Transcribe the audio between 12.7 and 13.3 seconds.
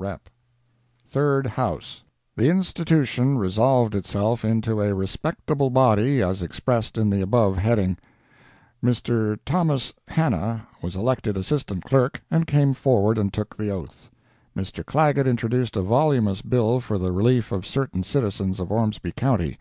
forward